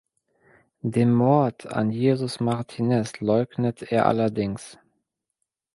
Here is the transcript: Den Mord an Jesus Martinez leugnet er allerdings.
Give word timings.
Den 0.81 1.13
Mord 1.13 1.67
an 1.67 1.91
Jesus 1.91 2.39
Martinez 2.39 3.19
leugnet 3.19 3.83
er 3.91 4.07
allerdings. 4.07 4.79